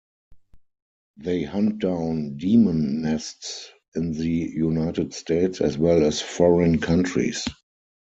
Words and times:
They 1.17 1.43
hunt 1.43 1.77
down 1.77 2.37
demon 2.37 3.03
nests 3.03 3.69
in 3.93 4.13
the 4.13 4.25
United 4.55 5.13
States, 5.13 5.61
as 5.61 5.77
well 5.77 6.03
as 6.03 6.21
foreign 6.23 6.79
countries. 6.79 7.45